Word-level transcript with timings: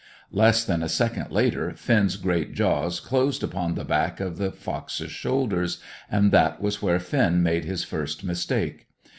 Less 0.31 0.63
than 0.65 0.81
a 0.81 0.89
second 0.89 1.29
later, 1.31 1.75
Finn's 1.75 2.15
great 2.17 2.53
jaws 2.55 2.99
closed 2.99 3.43
upon 3.43 3.75
the 3.75 3.85
back 3.85 4.19
of 4.19 4.39
the 4.39 4.51
fox's 4.51 5.11
shoulders; 5.11 5.79
and 6.09 6.31
that 6.31 6.59
was 6.59 6.81
where 6.81 6.99
Finn 6.99 7.43
made 7.43 7.65
his 7.65 7.83
first 7.83 8.23
mistake. 8.23 8.87